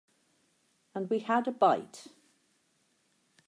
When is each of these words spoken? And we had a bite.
And 0.95 1.11
we 1.11 1.19
had 1.19 1.47
a 1.47 1.51
bite. 1.51 2.07